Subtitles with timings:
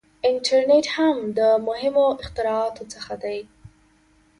[0.29, 3.39] •انټرنېټ هم د مهمو اختراعاتو څخه دی.